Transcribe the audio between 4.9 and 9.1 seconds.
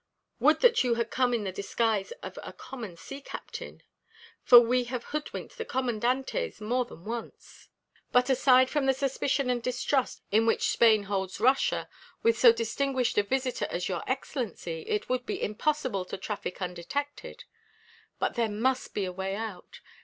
hoodwinked the commandantes more than once. But aside from the